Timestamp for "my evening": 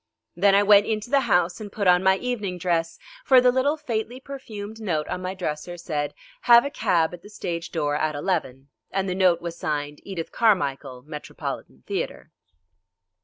2.01-2.57